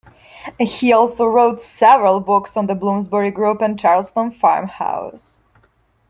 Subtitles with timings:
[0.59, 5.43] He also wrote several books on the Bloomsbury Group and Charleston Farmhouse.